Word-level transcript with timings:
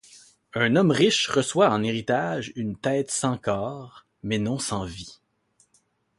Un 0.55 0.77
homme 0.77 0.89
riche 0.89 1.27
reçoit 1.29 1.69
en 1.69 1.83
héritage 1.83 2.53
une 2.55 2.75
tête 2.75 3.11
sans 3.11 3.37
corps 3.37 4.07
mais 4.23 4.39
non 4.39 4.57
sans 4.57 4.83
vie. 4.83 5.19